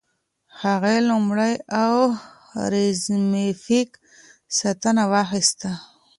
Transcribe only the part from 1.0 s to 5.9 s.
لومړۍ اوزیمپیک ستنه واخیسته.